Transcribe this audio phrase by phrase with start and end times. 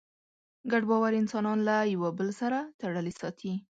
[0.71, 3.53] ګډ باور انسانان له یوه بل سره تړلي ساتي.